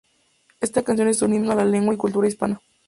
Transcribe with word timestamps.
Esta 0.61 0.81
canción 0.81 1.09
es 1.09 1.21
un 1.21 1.35
himno 1.35 1.51
a 1.51 1.55
la 1.55 1.63
lengua 1.63 1.93
y 1.93 1.97
cultura 1.97 2.27
hispana. 2.27 2.59